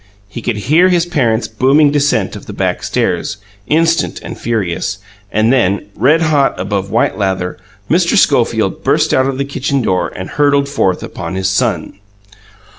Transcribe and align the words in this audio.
He 0.27 0.41
could 0.41 0.57
hear 0.57 0.89
his 0.89 1.05
parent's 1.05 1.47
booming 1.47 1.91
descent 1.91 2.35
of 2.35 2.47
the 2.47 2.53
back 2.53 2.81
stairs, 2.81 3.37
instant 3.67 4.19
and 4.23 4.35
furious; 4.35 4.97
and 5.31 5.53
then, 5.53 5.89
red 5.95 6.23
hot 6.23 6.59
above 6.59 6.89
white 6.89 7.19
lather, 7.19 7.57
Mr. 7.87 8.17
Schofield 8.17 8.83
burst 8.83 9.13
out 9.13 9.27
of 9.27 9.37
the 9.37 9.45
kitchen 9.45 9.83
door 9.83 10.11
and 10.15 10.27
hurtled 10.31 10.67
forth 10.67 11.03
upon 11.03 11.35
his 11.35 11.49
son. 11.49 11.99